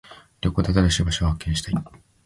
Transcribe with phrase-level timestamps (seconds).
[0.41, 1.75] 旅行で新しい場所を発見したい。